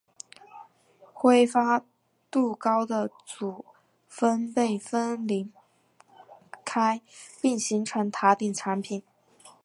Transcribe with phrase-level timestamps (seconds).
[1.13, 1.85] 挥发
[2.31, 3.63] 度高的组
[4.07, 5.51] 分被分离
[6.65, 7.03] 开
[7.39, 9.03] 并形成塔顶产品。